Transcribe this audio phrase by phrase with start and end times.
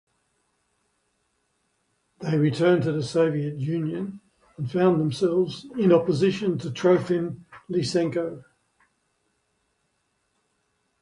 [2.21, 4.19] They returned to the Soviet Union
[4.57, 8.43] and found themselves in opposition to Trofim Lysenko.